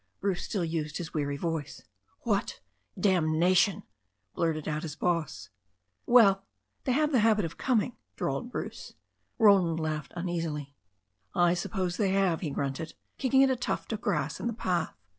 Bruce 0.19 0.41
still 0.41 0.65
used 0.65 0.97
his 0.97 1.13
weary 1.13 1.37
voice. 1.37 1.83
"What! 2.21 2.59
Damnation!" 2.99 3.83
blurted 4.33 4.67
out 4.67 4.81
the 4.81 4.95
boss. 4.99 5.49
"Well, 6.07 6.43
they 6.85 6.91
have 6.93 7.13
a 7.13 7.19
habit 7.19 7.45
of 7.45 7.59
coming," 7.59 7.97
drawled 8.15 8.51
Bruce. 8.51 8.93
Roland 9.37 9.79
laughed 9.79 10.13
uneasily. 10.15 10.73
"I 11.35 11.53
suppose 11.53 11.97
they 11.97 12.09
have," 12.13 12.41
he 12.41 12.49
grunted, 12.49 12.95
kicking 13.19 13.43
at 13.43 13.51
a 13.51 13.55
tuft 13.55 13.93
of 13.93 14.01
grass 14.01 14.39
in 14.39 14.47
the 14.47 14.53
path. 14.53 14.97